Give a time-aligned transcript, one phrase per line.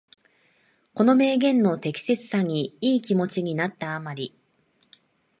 [0.95, 4.35] この名言の適切さにいい気持ちになった余り、